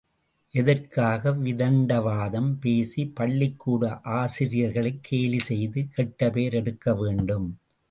[0.53, 3.83] எதற்காக விதண்டாவாதம் பேசி பள்ளிக்கூட
[4.13, 7.47] ஆசிரியர்களைக் கேலி செய்து கெட்டபெயர் எடுக்க வேண்டும்?